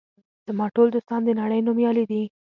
[0.47, 2.23] زما ټول دوستان د نړۍ نومیالي دي.